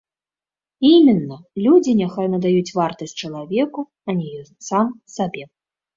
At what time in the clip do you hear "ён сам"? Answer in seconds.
4.43-4.87